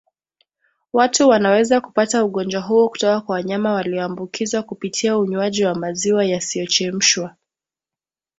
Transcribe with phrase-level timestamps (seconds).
[0.93, 7.35] Watu wanaweza kupata ugonjwa huo kutoka kwa wanyama walioambukizwa kupitia unywaji wa maziwa yasiyochemshwa